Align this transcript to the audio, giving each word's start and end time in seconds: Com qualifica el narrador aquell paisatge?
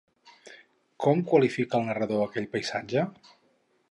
Com 1.05 1.21
qualifica 1.33 1.77
el 1.81 1.85
narrador 1.89 2.25
aquell 2.29 2.49
paisatge? 2.57 3.07